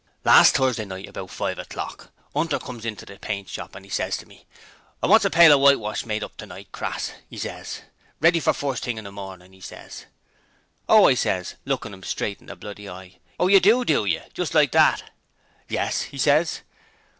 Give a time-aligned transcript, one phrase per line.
[0.23, 4.25] 'Last Thursday night about five o'clock, 'Unter comes inter the paint shop an' ses to
[4.25, 4.47] me,
[5.03, 7.83] "I wants a pail o' wash made up tonight, Crass," 'e ses,
[8.19, 10.07] "ready for fust thing in the mornin'," 'e ses.
[10.89, 14.25] "Oh," I ses, lookin' 'im straight in the bloody eye, "Oh, yer do, do yer?"
[14.33, 15.11] just like that.
[15.69, 16.63] "Yes," 'e ses.